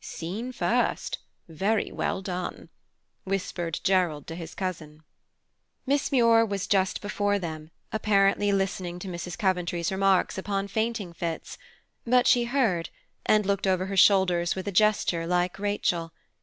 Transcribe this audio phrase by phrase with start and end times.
[0.03, 2.69] "Scene first, very well done,"
[3.23, 5.03] whispered Gerald to his cousin.
[5.85, 9.37] Miss Muir was just before them, apparently listening to Mrs.
[9.37, 11.59] Coventry's remarks upon fainting fits;
[12.03, 12.89] but she heard,
[13.27, 16.13] and looked over her shoulders with a gesture like Rachel.